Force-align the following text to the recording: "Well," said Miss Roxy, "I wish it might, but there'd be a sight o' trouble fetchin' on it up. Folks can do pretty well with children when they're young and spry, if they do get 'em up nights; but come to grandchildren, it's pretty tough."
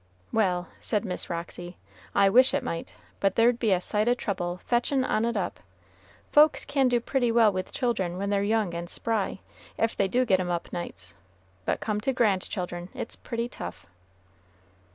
"Well," 0.33 0.67
said 0.79 1.05
Miss 1.05 1.29
Roxy, 1.29 1.77
"I 2.15 2.27
wish 2.27 2.55
it 2.55 2.63
might, 2.63 2.95
but 3.19 3.35
there'd 3.35 3.59
be 3.59 3.71
a 3.71 3.79
sight 3.79 4.07
o' 4.07 4.15
trouble 4.15 4.59
fetchin' 4.65 5.03
on 5.05 5.25
it 5.25 5.37
up. 5.37 5.59
Folks 6.31 6.65
can 6.65 6.87
do 6.87 6.99
pretty 6.99 7.31
well 7.31 7.51
with 7.51 7.71
children 7.71 8.17
when 8.17 8.31
they're 8.31 8.41
young 8.41 8.73
and 8.73 8.89
spry, 8.89 9.41
if 9.77 9.95
they 9.95 10.07
do 10.07 10.25
get 10.25 10.39
'em 10.39 10.49
up 10.49 10.73
nights; 10.73 11.13
but 11.65 11.81
come 11.81 12.01
to 12.01 12.13
grandchildren, 12.13 12.89
it's 12.95 13.15
pretty 13.15 13.47
tough." 13.47 13.85